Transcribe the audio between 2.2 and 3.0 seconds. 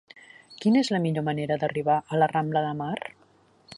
la rambla de Mar?